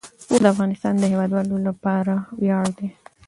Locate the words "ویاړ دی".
2.41-2.87